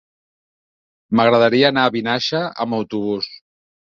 [1.19, 3.31] M'agradaria anar a Vinaixa amb autobús.